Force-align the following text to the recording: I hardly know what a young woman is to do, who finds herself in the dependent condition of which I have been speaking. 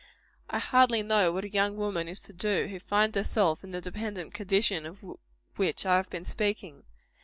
I 0.49 0.57
hardly 0.57 1.03
know 1.03 1.31
what 1.31 1.45
a 1.45 1.47
young 1.49 1.77
woman 1.77 2.07
is 2.07 2.19
to 2.21 2.33
do, 2.33 2.65
who 2.65 2.79
finds 2.79 3.15
herself 3.15 3.63
in 3.63 3.69
the 3.69 3.81
dependent 3.81 4.33
condition 4.33 4.87
of 4.87 5.05
which 5.57 5.85
I 5.85 5.97
have 5.97 6.09
been 6.09 6.25
speaking. 6.25 6.85